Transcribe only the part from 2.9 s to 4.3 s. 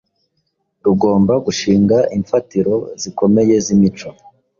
zikomeye z’imico.